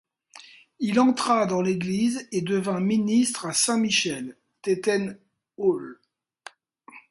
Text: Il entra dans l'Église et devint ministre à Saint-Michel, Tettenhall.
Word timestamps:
Il 0.79 0.99
entra 0.99 1.45
dans 1.45 1.61
l'Église 1.61 2.27
et 2.31 2.41
devint 2.41 2.79
ministre 2.79 3.45
à 3.45 3.53
Saint-Michel, 3.53 4.35
Tettenhall. 4.63 5.99